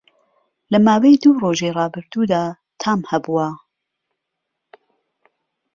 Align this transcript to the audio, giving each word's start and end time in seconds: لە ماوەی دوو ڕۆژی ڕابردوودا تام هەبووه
لە 0.71 0.79
ماوەی 0.85 1.15
دوو 1.21 1.39
ڕۆژی 1.43 1.75
ڕابردوودا 1.77 2.43
تام 2.81 2.99
هەبووه 3.11 3.47